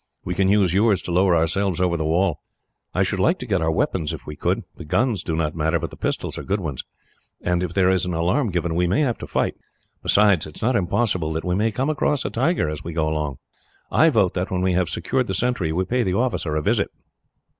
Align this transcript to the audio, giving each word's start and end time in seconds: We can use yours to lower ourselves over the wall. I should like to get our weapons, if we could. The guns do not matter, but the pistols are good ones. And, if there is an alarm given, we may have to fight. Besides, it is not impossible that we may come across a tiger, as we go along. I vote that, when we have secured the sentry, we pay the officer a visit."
We 0.25 0.33
can 0.33 0.49
use 0.49 0.73
yours 0.73 1.03
to 1.03 1.11
lower 1.11 1.35
ourselves 1.35 1.79
over 1.79 1.95
the 1.95 2.03
wall. 2.03 2.41
I 2.91 3.03
should 3.03 3.19
like 3.19 3.37
to 3.37 3.45
get 3.45 3.61
our 3.61 3.69
weapons, 3.69 4.13
if 4.13 4.25
we 4.25 4.35
could. 4.35 4.63
The 4.77 4.83
guns 4.83 5.21
do 5.21 5.35
not 5.35 5.53
matter, 5.53 5.77
but 5.79 5.91
the 5.91 5.95
pistols 5.95 6.39
are 6.39 6.43
good 6.43 6.59
ones. 6.59 6.83
And, 7.41 7.61
if 7.61 7.73
there 7.75 7.87
is 7.91 8.03
an 8.07 8.15
alarm 8.15 8.49
given, 8.49 8.73
we 8.73 8.87
may 8.87 9.01
have 9.01 9.19
to 9.19 9.27
fight. 9.27 9.53
Besides, 10.01 10.47
it 10.47 10.55
is 10.55 10.61
not 10.63 10.75
impossible 10.75 11.31
that 11.33 11.45
we 11.45 11.53
may 11.53 11.71
come 11.71 11.91
across 11.91 12.25
a 12.25 12.31
tiger, 12.31 12.67
as 12.67 12.83
we 12.83 12.93
go 12.93 13.07
along. 13.09 13.37
I 13.91 14.09
vote 14.09 14.33
that, 14.33 14.49
when 14.49 14.61
we 14.61 14.73
have 14.73 14.89
secured 14.89 15.27
the 15.27 15.35
sentry, 15.35 15.71
we 15.71 15.85
pay 15.85 16.01
the 16.01 16.15
officer 16.15 16.55
a 16.55 16.63
visit." 16.63 16.89